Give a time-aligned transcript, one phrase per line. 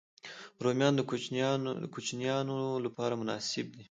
[0.63, 0.93] رومیان
[1.81, 3.85] د کوچنيانو لپاره هم مناسب دي